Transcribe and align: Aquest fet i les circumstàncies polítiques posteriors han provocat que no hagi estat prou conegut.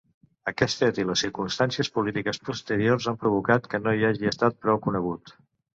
Aquest 0.51 0.79
fet 0.83 0.99
i 1.03 1.05
les 1.09 1.23
circumstàncies 1.25 1.91
polítiques 1.99 2.41
posteriors 2.49 3.09
han 3.13 3.23
provocat 3.27 3.73
que 3.75 3.83
no 3.85 3.97
hagi 4.11 4.35
estat 4.35 4.63
prou 4.67 4.87
conegut. 4.91 5.41